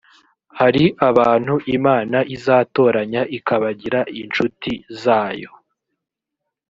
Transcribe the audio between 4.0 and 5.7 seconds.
incuti zayo